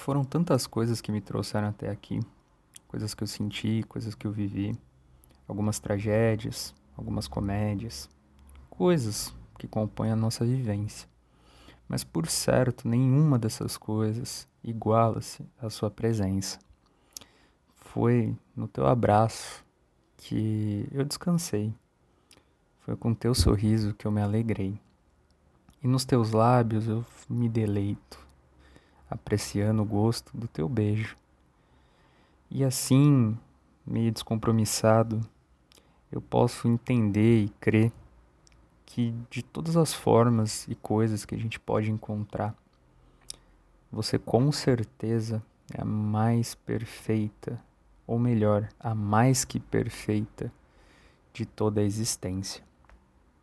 foram 0.00 0.24
tantas 0.24 0.66
coisas 0.66 1.00
que 1.00 1.12
me 1.12 1.20
trouxeram 1.20 1.68
até 1.68 1.90
aqui. 1.90 2.20
Coisas 2.88 3.14
que 3.14 3.22
eu 3.22 3.26
senti, 3.26 3.84
coisas 3.88 4.14
que 4.14 4.26
eu 4.26 4.32
vivi. 4.32 4.76
Algumas 5.46 5.78
tragédias, 5.78 6.74
algumas 6.96 7.28
comédias. 7.28 8.08
Coisas 8.68 9.34
que 9.58 9.68
compõem 9.68 10.10
a 10.10 10.16
nossa 10.16 10.44
vivência. 10.44 11.08
Mas 11.86 12.02
por 12.02 12.26
certo, 12.28 12.88
nenhuma 12.88 13.38
dessas 13.38 13.76
coisas 13.76 14.48
iguala-se 14.62 15.44
à 15.60 15.68
sua 15.68 15.90
presença. 15.90 16.58
Foi 17.74 18.36
no 18.54 18.68
teu 18.68 18.86
abraço 18.86 19.64
que 20.16 20.88
eu 20.92 21.04
descansei. 21.04 21.74
Foi 22.80 22.96
com 22.96 23.12
teu 23.12 23.34
sorriso 23.34 23.94
que 23.94 24.06
eu 24.06 24.10
me 24.10 24.22
alegrei. 24.22 24.80
E 25.82 25.88
nos 25.88 26.04
teus 26.04 26.32
lábios 26.32 26.86
eu 26.86 27.04
me 27.28 27.48
deleito, 27.48 28.29
apreciando 29.10 29.82
o 29.82 29.84
gosto 29.84 30.36
do 30.36 30.46
teu 30.46 30.68
beijo. 30.68 31.16
E 32.50 32.64
assim, 32.64 33.36
meio 33.84 34.12
descompromissado, 34.12 35.20
eu 36.12 36.20
posso 36.20 36.68
entender 36.68 37.44
e 37.44 37.48
crer 37.60 37.92
que 38.86 39.14
de 39.30 39.42
todas 39.42 39.76
as 39.76 39.92
formas 39.92 40.66
e 40.68 40.74
coisas 40.74 41.24
que 41.24 41.34
a 41.34 41.38
gente 41.38 41.58
pode 41.60 41.90
encontrar, 41.90 42.54
você 43.90 44.18
com 44.18 44.50
certeza 44.52 45.42
é 45.72 45.82
a 45.82 45.84
mais 45.84 46.54
perfeita, 46.54 47.60
ou 48.06 48.18
melhor, 48.18 48.68
a 48.78 48.94
mais 48.94 49.44
que 49.44 49.60
perfeita 49.60 50.52
de 51.32 51.46
toda 51.46 51.80
a 51.80 51.84
existência. 51.84 52.64